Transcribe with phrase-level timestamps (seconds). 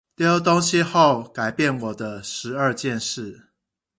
[0.15, 3.49] 丟東西後改變我的十二件事